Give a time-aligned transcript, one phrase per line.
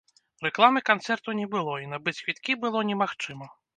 [0.45, 3.53] Рэкламы канцэрту не было і набыць квіткі было немагчыма.